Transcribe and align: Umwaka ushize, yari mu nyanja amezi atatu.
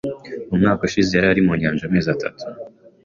Umwaka 0.53 0.81
ushize, 0.87 1.13
yari 1.15 1.41
mu 1.45 1.53
nyanja 1.61 1.83
amezi 1.85 2.07
atatu. 2.15 2.43